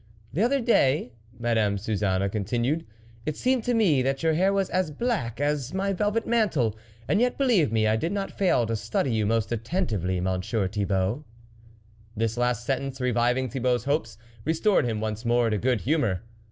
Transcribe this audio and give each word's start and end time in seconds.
"The 0.33 0.41
other 0.41 0.59
day," 0.61 0.95
continued 0.97 1.39
Madame 1.39 1.77
Suzanne," 1.77 2.87
it 3.27 3.37
seemed 3.37 3.63
to 3.65 3.75
me 3.75 4.01
that 4.01 4.23
your 4.23 4.33
hair 4.33 4.51
was 4.51 4.67
as 4.71 4.89
black 4.89 5.39
as 5.39 5.75
my 5.75 5.93
velvet 5.93 6.25
mantle, 6.25 6.75
and 7.07 7.19
6 7.19 7.19
4 7.19 7.19
THE 7.19 7.19
WOLF 7.19 7.19
LEADER 7.19 7.21
yet, 7.21 7.37
believe 7.67 7.71
me, 7.71 7.87
I 7.87 7.95
did 7.97 8.11
not 8.11 8.31
fail 8.31 8.65
to 8.65 8.75
study 8.75 9.13
you 9.13 9.27
most 9.27 9.51
attentively, 9.51 10.19
Monsieur 10.19 10.67
Thibault." 10.67 11.23
This 12.17 12.35
last 12.35 12.65
sentence, 12.65 12.99
reviving 12.99 13.47
Thibault's 13.47 13.83
hopes, 13.83 14.17
restored 14.43 14.85
him 14.85 15.01
once 15.01 15.23
more 15.23 15.51
to 15.51 15.59
good 15.59 15.81
humour. 15.81 16.23